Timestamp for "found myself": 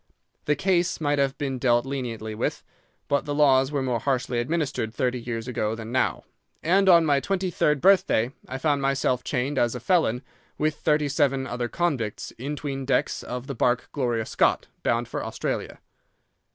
8.57-9.23